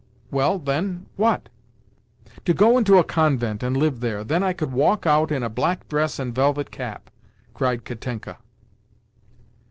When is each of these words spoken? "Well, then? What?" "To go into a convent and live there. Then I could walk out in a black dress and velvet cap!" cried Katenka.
"Well, 0.31 0.57
then? 0.57 1.05
What?" 1.15 1.47
"To 2.45 2.55
go 2.55 2.79
into 2.79 2.97
a 2.97 3.03
convent 3.03 3.61
and 3.61 3.77
live 3.77 3.99
there. 3.99 4.23
Then 4.23 4.41
I 4.41 4.51
could 4.51 4.71
walk 4.71 5.05
out 5.05 5.31
in 5.31 5.43
a 5.43 5.47
black 5.49 5.87
dress 5.87 6.17
and 6.17 6.33
velvet 6.33 6.71
cap!" 6.71 7.11
cried 7.53 7.85
Katenka. 7.85 8.39